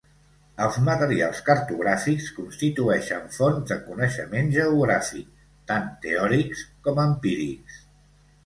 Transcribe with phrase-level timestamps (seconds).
[0.67, 5.31] Els materials cartogràfics constitueixen fonts de coneixement geogràfic,
[5.73, 7.81] tant teòrics com empírics.